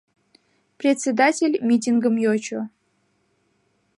Председатель 0.79 1.55
митингым 1.67 2.15
йочо. 2.23 2.59